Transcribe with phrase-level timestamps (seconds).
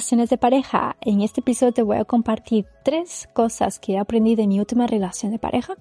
[0.00, 0.96] Relaciones de pareja.
[1.02, 4.86] En este episodio te voy a compartir tres cosas que he aprendido en mi última
[4.86, 5.74] relación de pareja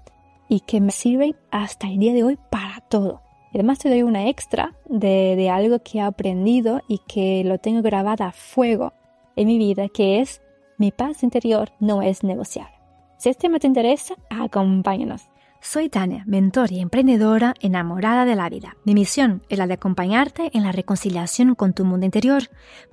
[0.49, 3.21] y que me sirven hasta el día de hoy para todo.
[3.53, 7.81] Además te doy una extra de, de algo que he aprendido y que lo tengo
[7.81, 8.91] grabado a fuego
[9.37, 10.41] en mi vida, que es
[10.77, 12.75] mi paz interior no es negociable.
[13.15, 15.28] Si este tema te interesa, acompáñanos.
[15.61, 18.77] Soy Tania, mentor y emprendedora enamorada de la vida.
[18.85, 22.43] Mi misión es la de acompañarte en la reconciliación con tu mundo interior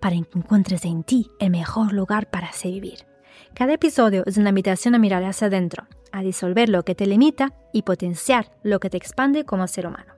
[0.00, 3.06] para que encuentres en ti el mejor lugar para hacer vivir.
[3.54, 7.54] Cada episodio es una invitación a mirar hacia adentro, a disolver lo que te limita
[7.72, 10.14] y potenciar lo que te expande como ser humano.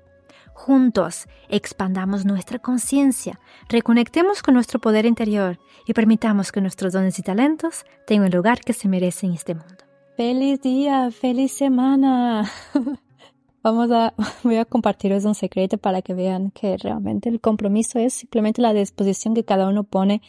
[0.54, 7.22] Juntos, expandamos nuestra conciencia, reconectemos con nuestro poder interior y permitamos que nuestros dones y
[7.22, 9.87] talentos tengan el lugar que se merecen en este mundo.
[10.18, 12.50] Feliz día, feliz semana.
[13.62, 18.14] Vamos a, voy a compartiros un secreto para que vean que realmente el compromiso es
[18.14, 20.20] simplemente la disposición que cada uno pone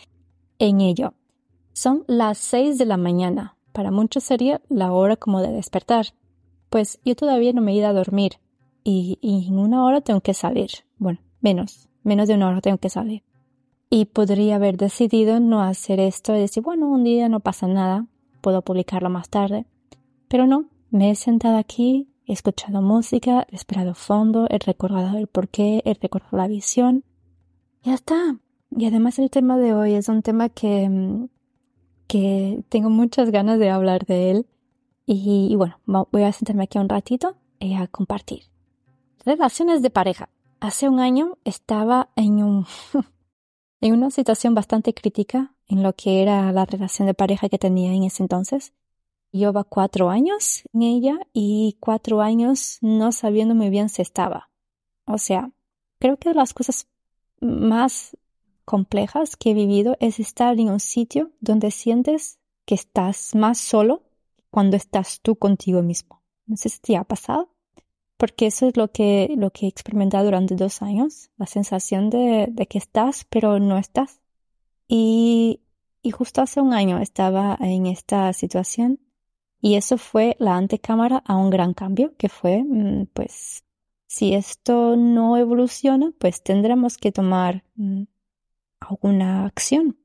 [0.59, 1.15] en ello.
[1.73, 3.57] Son las 6 de la mañana.
[3.71, 6.05] Para muchos sería la hora como de despertar.
[6.69, 8.33] Pues yo todavía no me he ido a dormir
[8.83, 10.69] y, y en una hora tengo que salir.
[10.99, 13.23] Bueno, menos, menos de una hora tengo que salir.
[13.89, 18.05] Y podría haber decidido no hacer esto y decir, bueno, un día no pasa nada,
[18.41, 19.65] puedo publicarlo más tarde.
[20.29, 25.27] Pero no, me he sentado aquí, he escuchado música, he esperado fondo, he recordado el
[25.27, 27.03] porqué, he recordado la visión.
[27.83, 28.37] Ya está.
[28.69, 31.29] Y además el tema de hoy es un tema que, mm,
[32.07, 34.45] que tengo muchas ganas de hablar de él.
[35.07, 35.79] Y, bueno,
[36.11, 38.43] voy a sentarme aquí un ratito y a compartir.
[39.25, 40.29] Relaciones de pareja.
[40.59, 42.67] Hace un año estaba en un,
[43.81, 47.91] en una situación bastante crítica en lo que era la relación de pareja que tenía
[47.91, 48.73] en ese entonces.
[49.31, 54.49] Lleva cuatro años en ella y cuatro años no sabiendo muy bien si estaba.
[55.05, 55.51] O sea,
[55.99, 56.87] creo que las cosas
[57.39, 58.17] más
[58.65, 64.03] complejas que he vivido es estar en un sitio donde sientes que estás más solo
[64.51, 66.21] cuando estás tú contigo mismo.
[66.45, 67.49] No sé si te ha pasado,
[68.17, 72.47] porque eso es lo que, lo que he experimentado durante dos años, la sensación de,
[72.51, 74.21] de que estás, pero no estás.
[74.87, 75.61] Y,
[76.01, 78.99] y justo hace un año estaba en esta situación
[79.61, 83.65] y eso fue la antecámara a un gran cambio, que fue, mm, pues,
[84.07, 88.03] si esto no evoluciona, pues tendremos que tomar mm,
[88.79, 89.97] alguna acción.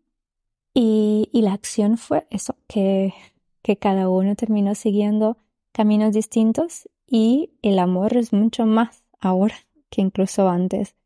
[0.75, 3.15] Y, y, la acción fue eso, que,
[3.63, 5.39] que cada uno terminó siguiendo
[5.73, 9.55] caminos distintos y el amor es mucho más ahora
[9.91, 10.97] que incluso antes,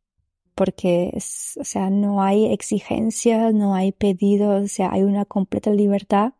[0.54, 5.70] porque, es, o sea, no hay exigencias, no hay pedidos, o sea, hay una completa
[5.70, 6.32] libertad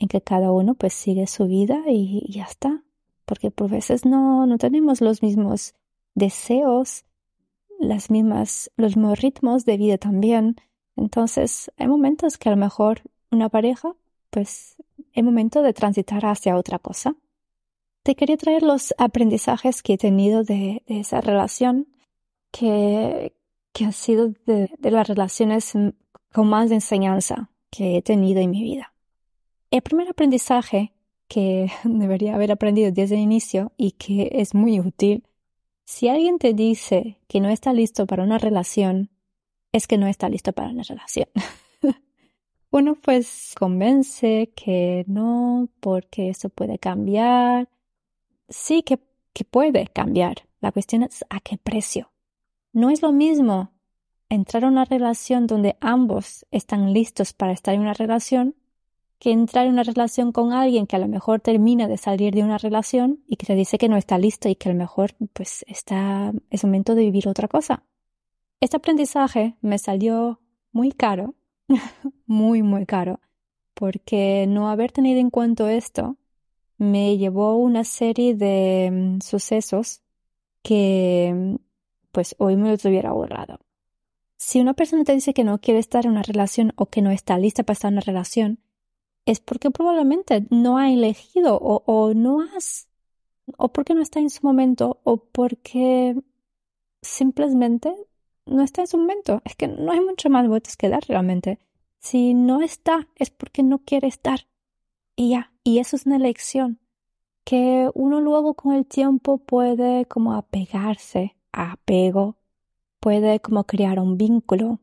[0.00, 2.82] en que cada uno pues sigue su vida y, ya está.
[3.26, 5.74] Porque por veces no, no tenemos los mismos
[6.14, 7.04] deseos,
[7.78, 10.56] las mismas, los mismos ritmos de vida también.
[10.96, 13.94] Entonces hay momentos que a lo mejor una pareja,
[14.30, 14.76] pues
[15.12, 17.14] es momento de transitar hacia otra cosa.
[18.02, 21.86] Te quería traer los aprendizajes que he tenido de, esa relación,
[22.50, 23.34] que,
[23.72, 25.74] que han sido de las relaciones
[26.32, 28.89] con más enseñanza que he tenido en mi vida.
[29.70, 30.92] El primer aprendizaje
[31.28, 35.24] que debería haber aprendido desde el inicio y que es muy útil,
[35.84, 39.10] si alguien te dice que no está listo para una relación,
[39.72, 41.28] es que no está listo para una relación.
[42.70, 47.68] Uno pues convence que no, porque eso puede cambiar.
[48.48, 49.00] Sí que,
[49.32, 50.48] que puede cambiar.
[50.60, 52.12] La cuestión es a qué precio.
[52.72, 53.72] No es lo mismo
[54.28, 58.54] entrar a una relación donde ambos están listos para estar en una relación
[59.20, 62.42] que entrar en una relación con alguien que a lo mejor termina de salir de
[62.42, 65.14] una relación y que te dice que no está listo y que a lo mejor
[65.34, 67.84] pues está, es momento de vivir otra cosa.
[68.60, 70.40] Este aprendizaje me salió
[70.72, 71.34] muy caro,
[72.26, 73.20] muy, muy caro,
[73.74, 76.16] porque no haber tenido en cuenta esto
[76.78, 80.00] me llevó una serie de mm, sucesos
[80.62, 81.58] que
[82.10, 83.60] pues hoy me los hubiera ahorrado.
[84.38, 87.10] Si una persona te dice que no quiere estar en una relación o que no
[87.10, 88.60] está lista para estar en una relación,
[89.26, 92.88] es porque probablemente no ha elegido o, no has,
[93.56, 96.16] o porque no está en su momento, o porque
[97.02, 97.94] simplemente
[98.46, 99.42] no está en su momento.
[99.44, 101.58] Es que no hay mucho más vueltas que dar realmente.
[101.98, 104.46] Si no está, es porque no quiere estar.
[105.16, 106.80] Y ya, y eso es una elección
[107.44, 112.36] que uno luego con el tiempo puede como apegarse a apego,
[113.00, 114.80] puede como crear un vínculo.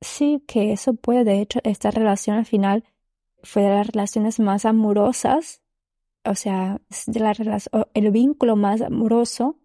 [0.00, 2.84] Sí, que eso puede, de hecho, esta relación al final
[3.42, 5.62] fue de las relaciones más amorosas,
[6.24, 6.80] o sea,
[7.94, 9.56] el vínculo más amoroso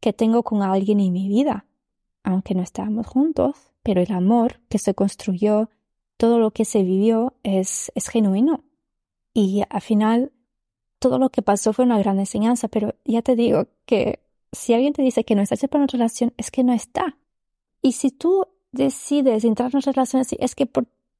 [0.00, 1.66] que tengo con alguien en mi vida,
[2.22, 5.70] aunque no estábamos juntos, pero el amor que se construyó
[6.16, 8.64] todo lo que se vivió es, es genuino.
[9.34, 10.32] Y al final,
[10.98, 14.20] todo lo que pasó fue una gran enseñanza, pero ya te digo que
[14.52, 17.18] si alguien te dice que no estás para una relación, es que no está.
[17.82, 20.68] Y si tú decides entrar en una relación así, es que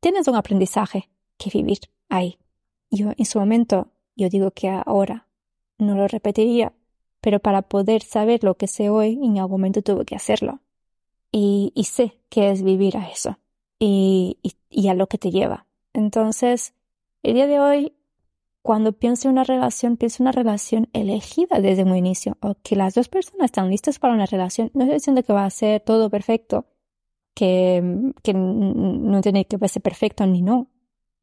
[0.01, 1.09] tienes un aprendizaje
[1.39, 2.39] que vivir ahí.
[2.91, 5.27] Yo en su momento, yo digo que ahora
[5.79, 6.73] no lo repetiría,
[7.21, 10.61] pero para poder saber lo que sé hoy, en algún momento tuve que hacerlo.
[11.31, 13.39] Y, sé que es vivir a eso
[13.79, 15.67] y a lo que te lleva.
[15.93, 16.75] Entonces,
[17.23, 17.99] el día de hoy
[18.69, 22.77] cuando pienso en una relación, pienso en una relación elegida desde un inicio, o que
[22.77, 24.71] las dos personas están listas para una relación.
[24.75, 26.67] No estoy diciendo que va a ser todo perfecto,
[27.35, 30.69] que, que no tiene que ser perfecto ni no,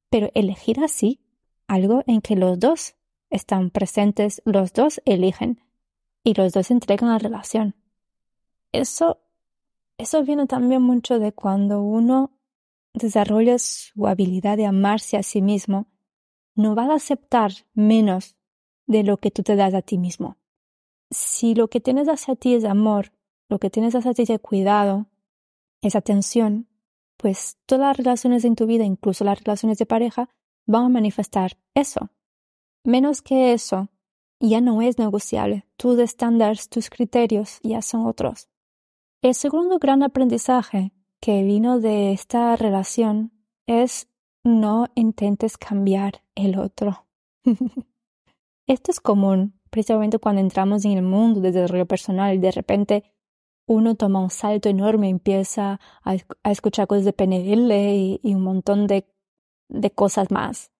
[0.09, 1.19] pero elegir así
[1.67, 2.95] algo en que los dos
[3.29, 5.61] están presentes, los dos eligen
[6.23, 7.75] y los dos entregan la relación.
[8.71, 9.19] Eso,
[9.97, 12.31] eso viene también mucho de cuando uno
[12.93, 15.87] desarrolla su habilidad de amarse a sí mismo
[16.55, 18.35] no vas a aceptar menos
[18.87, 20.37] de lo que tú te das a ti mismo.
[21.11, 23.11] Si lo que tienes hacia ti es amor,
[23.49, 25.07] lo que tienes hacia ti es cuidado,
[25.81, 26.67] es atención,
[27.17, 30.29] pues todas las relaciones en tu vida, incluso las relaciones de pareja,
[30.65, 32.09] van a manifestar eso.
[32.83, 33.89] Menos que eso,
[34.39, 35.65] ya no es negociable.
[35.77, 38.49] Tus estándares, tus criterios ya son otros.
[39.21, 43.31] El segundo gran aprendizaje que vino de esta relación
[43.65, 44.07] es
[44.43, 47.07] no intentes cambiar el otro.
[48.67, 53.14] Esto es común, precisamente cuando entramos en el mundo de desarrollo personal y de repente
[53.67, 56.15] uno toma un salto enorme empieza a,
[56.49, 59.07] escuchar cosas de PNL y, y un montón de,
[59.69, 60.71] de cosas más.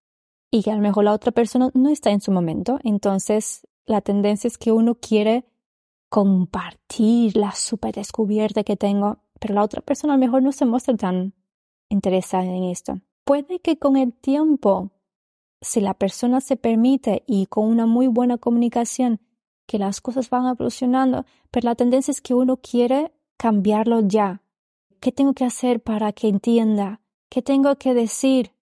[0.50, 2.78] Y que a lo mejor la otra persona no está en su momento.
[2.84, 5.44] Entonces, la tendencia es que uno quiere
[6.08, 10.64] compartir la super descubierta que tengo, pero la otra persona a lo mejor no se
[10.64, 11.34] muestra tan
[11.88, 13.00] interesada en esto.
[13.24, 14.92] Puede que con el tiempo,
[15.60, 19.20] si la persona se permite y con una muy buena comunicación,
[19.66, 24.42] que las cosas van evolucionando, pero la tendencia es que uno quiere cambiarlo ya.
[25.00, 27.00] ¿Qué tengo que hacer para que entienda?
[27.28, 28.52] ¿Qué tengo que decir?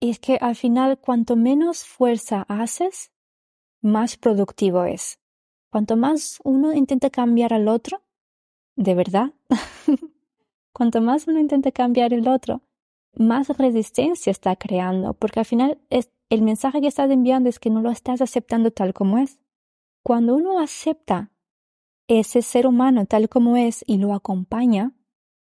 [0.00, 3.12] Y es que al final, cuanto menos fuerza haces,
[3.80, 5.18] más productivo es.
[5.70, 8.02] Cuanto más uno intenta cambiar al otro,
[8.76, 9.32] de verdad,
[10.72, 12.62] cuanto más uno intenta cambiar el otro,
[13.14, 17.70] más resistencia está creando, porque al final es, el mensaje que estás enviando es que
[17.70, 19.38] no lo estás aceptando tal como es.
[20.02, 21.30] Cuando uno acepta
[22.08, 24.92] ese ser humano tal como es y lo acompaña,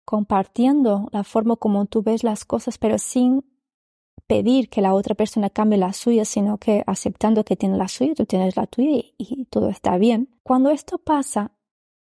[0.04, 3.44] compartiendo la forma como tú ves las cosas, pero sin
[4.26, 8.14] pedir que la otra persona cambie la suya, sino que aceptando que tiene la suya,
[8.14, 10.28] tú tienes la tuya y, todo está bien.
[10.42, 11.52] Cuando esto pasa,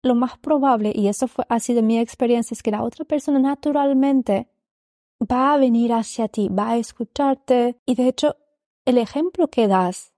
[0.03, 4.47] lo más probable, y eso ha sido mi experiencia, es que la otra persona naturalmente
[5.21, 8.35] va a venir hacia ti, va a escucharte y de hecho
[8.85, 10.13] el ejemplo que das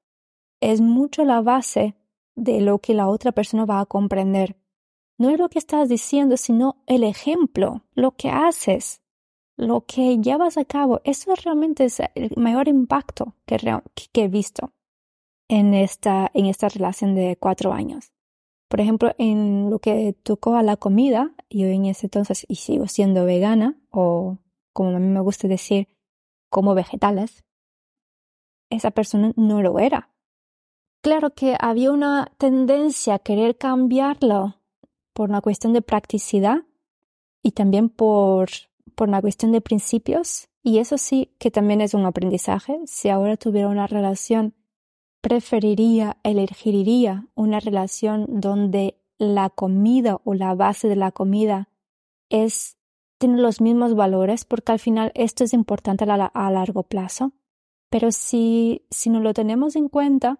[0.59, 1.95] es mucho la base
[2.37, 4.55] de lo que la otra persona va a comprender.
[5.17, 9.01] No es lo que estás diciendo, sino el ejemplo, lo que haces,
[9.57, 11.01] lo que llevas a cabo.
[11.03, 13.57] Eso realmente es el mayor impacto que,
[14.13, 14.71] que he visto
[15.49, 18.13] en esta, en esta relación de cuatro años.
[18.69, 22.87] Por ejemplo, en lo que tocó a la comida, yo en ese entonces y sigo
[22.87, 24.37] siendo vegana o
[24.73, 25.87] como a mí me gusta decir,
[26.49, 27.43] como vegetales,
[28.69, 30.11] esa persona no lo era.
[31.01, 34.55] Claro que había una tendencia a querer cambiarlo
[35.13, 36.63] por una cuestión de practicidad
[37.41, 38.49] y también por,
[38.95, 40.49] por una cuestión de principios.
[40.63, 42.81] Y eso sí que también es un aprendizaje.
[42.85, 44.53] Si ahora tuviera una relación,
[45.21, 51.69] preferiría, elegiría una relación donde la comida o la base de la comida
[52.29, 52.77] es
[53.17, 57.33] tiene los mismos valores porque al final esto es importante a, largo plazo.
[57.89, 60.39] Pero si, si no lo tenemos en cuenta,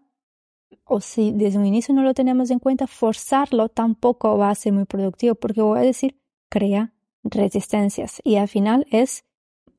[0.84, 4.74] o si desde un inicio no lo tenemos en cuenta, forzarlo tampoco va a ser
[4.74, 6.20] muy productivo porque voy a decir,
[6.50, 6.94] crea
[7.24, 9.26] resistencias y al final es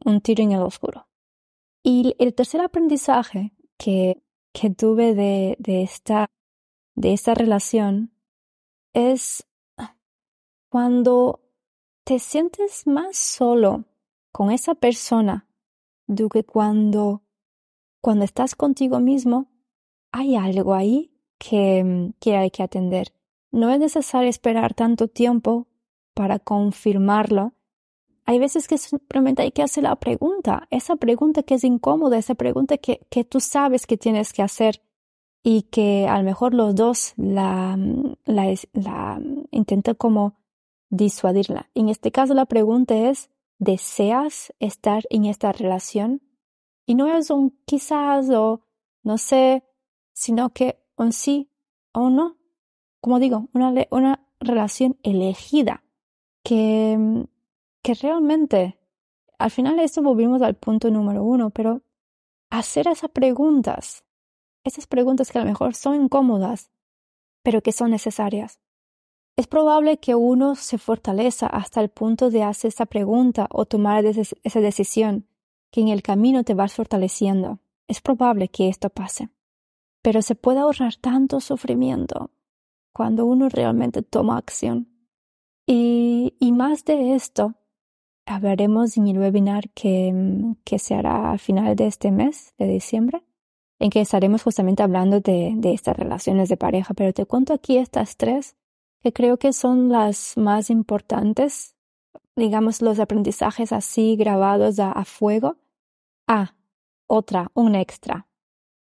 [0.04, 1.08] un tiro en el oscuro.
[1.82, 6.30] Y el tercer aprendizaje que, que tuve de, de, esta,
[6.94, 8.12] de esta relación
[8.92, 9.46] es
[10.68, 11.40] cuando
[12.04, 13.84] te sientes más solo
[14.32, 15.46] con esa persona
[16.06, 17.22] do que cuando,
[18.00, 19.46] cuando estás contigo mismo,
[20.12, 23.12] hay algo ahí que, que hay que atender.
[23.50, 25.66] No es necesario esperar tanto tiempo
[26.14, 27.54] para confirmarlo.
[28.24, 32.34] Hay veces que simplemente hay que hacer la pregunta, esa pregunta que es incómoda, esa
[32.34, 34.82] pregunta que, que tú sabes que tienes que hacer
[35.42, 37.78] y que a lo mejor los dos la,
[38.26, 40.34] la, la intentan como
[40.90, 41.70] disuadirla.
[41.74, 46.22] En este caso la pregunta es, deseas estar en esta relación.
[46.84, 48.62] Y no es un quizás o
[49.02, 49.64] no sé,
[50.18, 51.48] sino que un sí
[51.92, 52.36] o no.
[53.00, 55.84] Como digo, una, una relación elegida
[56.42, 57.24] que,
[57.82, 58.80] que realmente,
[59.38, 61.82] al final esto volvimos al punto número uno, pero
[62.50, 64.04] hacer esas preguntas,
[64.64, 66.72] esas preguntas que a lo mejor son incómodas,
[67.44, 68.58] pero que son necesarias.
[69.36, 74.04] Es probable que uno se fortaleza hasta el punto de hacer esa pregunta o tomar
[74.04, 75.28] esa decisión,
[75.70, 77.60] que en el camino te vas fortaleciendo.
[77.86, 79.30] Es probable que esto pase.
[80.02, 82.30] Pero se puede ahorrar tanto sufrimiento
[82.92, 84.88] cuando uno realmente toma acción.
[85.66, 87.54] Y, y más de esto,
[88.26, 93.24] hablaremos en el webinar que, que se hará al final de este mes, de diciembre,
[93.78, 96.94] en que estaremos justamente hablando de, de estas relaciones de pareja.
[96.94, 98.56] Pero te cuento aquí estas tres
[99.02, 101.76] que creo que son las más importantes,
[102.36, 105.56] digamos los aprendizajes así grabados a, fuego.
[106.26, 106.54] Ah,
[107.06, 108.27] otra, un extra.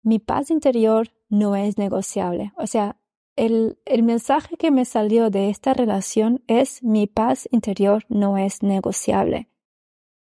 [0.03, 2.53] Mi paz interior no es negociable.
[2.57, 2.97] O sea,
[3.35, 8.63] el, el, mensaje que me salió de esta relación es mi paz interior no es
[8.63, 9.49] negociable.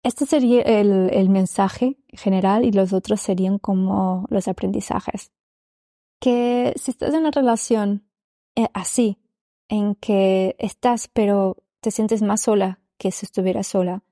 [0.02, 5.32] Este sería el, el mensaje general y los otros serían como los aprendizajes.
[6.20, 8.08] Que si estás en una relación
[8.56, 9.18] eh, así,
[9.68, 14.02] en que estás pero te sientes más sola que si estuvieras sola.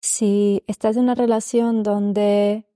[0.00, 2.66] Si estás en una relación donde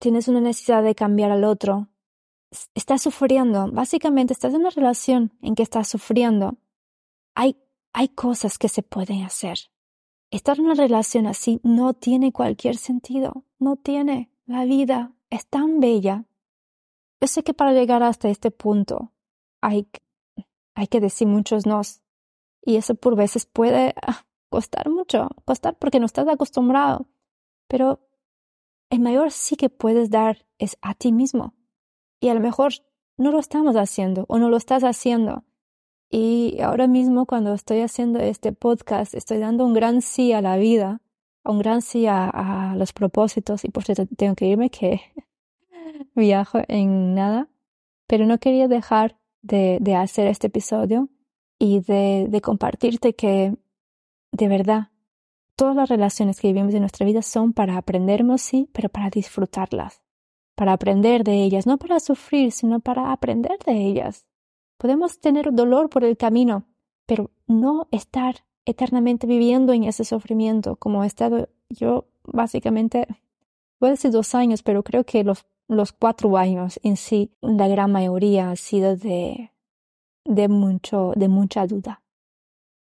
[0.00, 1.88] tienes una necesidad de cambiar al otro,
[2.74, 6.56] estás sufriendo, básicamente estás en una relación en que estás sufriendo,
[7.36, 7.56] hay,
[7.92, 9.58] hay cosas que se pueden hacer.
[10.32, 14.32] Estar en una relación así no tiene cualquier sentido, no tiene.
[14.46, 16.24] La vida es tan bella.
[17.20, 19.12] Yo sé que para llegar hasta este punto
[19.60, 19.88] hay
[20.74, 22.00] hay que decir muchos nos.
[22.62, 27.06] Y eso por veces puede ah, costar mucho, costar porque no estás acostumbrado.
[27.68, 28.00] Pero
[28.90, 31.54] el mayor sí que puedes dar es a ti mismo.
[32.20, 32.72] Y a lo mejor
[33.16, 35.44] no lo estamos haciendo o no lo estás haciendo.
[36.10, 40.56] Y ahora mismo cuando estoy haciendo este podcast, estoy dando un gran sí a la
[40.56, 41.00] vida,
[41.44, 45.00] un gran sí a, los propósitos y por cierto tengo que irme que
[46.16, 47.48] viajo en nada.
[48.08, 51.08] Pero no quería dejar de, hacer este episodio
[51.60, 53.54] y de compartirte que
[54.32, 54.89] de verdad
[55.60, 60.00] todas las relaciones que vivimos en nuestra vida son para aprendernos, sí, pero para disfrutarlas,
[60.54, 64.24] para aprender de ellas, no para sufrir, sino para aprender de ellas.
[64.78, 66.64] Podemos tener dolor por el camino,
[67.04, 73.06] pero no estar eternamente viviendo en ese sufrimiento como he estado yo básicamente,
[73.80, 77.68] voy a decir dos años, pero creo que los los cuatro años en sí, la
[77.68, 79.52] gran mayoría ha sido de,
[80.24, 82.02] de, mucho, de mucha duda.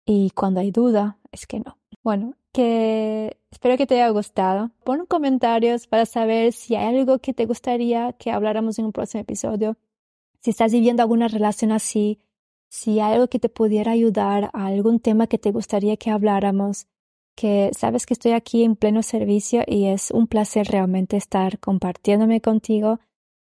[0.07, 1.77] Y cuando hay duda, es que no.
[2.05, 4.71] Bueno, que espero que te haya gustado.
[4.85, 9.23] Pon comentarios para saber si hay algo que te gustaría que habláramos en un próximo
[9.23, 9.77] episodio.
[10.41, 12.21] Si estás viviendo alguna relación así,
[12.69, 16.87] si hay algo que te pudiera ayudar a algún tema que te gustaría que habláramos
[17.39, 22.41] que sabes que estoy aquí en pleno servicio y es un placer realmente estar compartiéndome
[22.41, 22.99] contigo,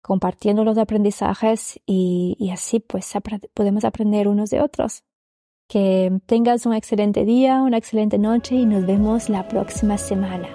[0.02, 3.10] compartiendo los aprendizajes y, y así pues
[3.54, 5.02] podemos aprender unos de otros.
[5.70, 10.48] Que tengas un excelente día, una excelente noche y nos vemos la próxima semana.